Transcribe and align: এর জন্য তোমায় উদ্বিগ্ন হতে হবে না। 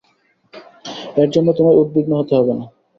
এর 1.17 1.29
জন্য 1.33 1.47
তোমায় 1.57 1.79
উদ্বিগ্ন 1.81 2.11
হতে 2.19 2.33
হবে 2.37 2.53
না। 2.53 2.65